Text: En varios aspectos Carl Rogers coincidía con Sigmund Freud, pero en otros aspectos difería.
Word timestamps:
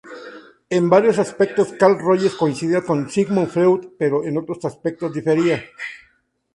En 0.71 0.89
varios 0.89 1.19
aspectos 1.19 1.73
Carl 1.73 1.99
Rogers 1.99 2.33
coincidía 2.33 2.81
con 2.81 3.07
Sigmund 3.11 3.49
Freud, 3.49 3.89
pero 3.99 4.23
en 4.23 4.35
otros 4.35 4.65
aspectos 4.65 5.13
difería. 5.13 5.63